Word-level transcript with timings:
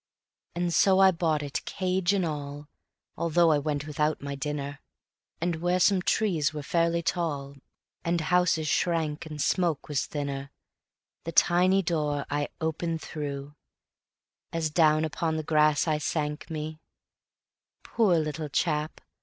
And 0.55 0.73
so 0.73 0.97
I 0.97 1.11
bought 1.11 1.43
it, 1.43 1.63
cage 1.65 2.11
and 2.11 2.25
all 2.25 2.67
(Although 3.15 3.51
I 3.51 3.59
went 3.59 3.85
without 3.85 4.19
my 4.19 4.33
dinner), 4.33 4.79
And 5.39 5.57
where 5.57 5.79
some 5.79 6.01
trees 6.01 6.55
were 6.55 6.63
fairly 6.63 7.03
tall 7.03 7.57
And 8.03 8.19
houses 8.19 8.67
shrank 8.67 9.27
and 9.27 9.39
smoke 9.39 9.87
was 9.87 10.07
thinner, 10.07 10.49
The 11.25 11.31
tiny 11.33 11.83
door 11.83 12.25
I 12.31 12.47
open 12.59 12.97
threw, 12.97 13.53
As 14.51 14.71
down 14.71 15.05
upon 15.05 15.37
the 15.37 15.43
grass 15.43 15.87
I 15.87 15.99
sank 15.99 16.49
me: 16.49 16.79
Poor 17.83 18.17
little 18.17 18.49
chap! 18.49 19.01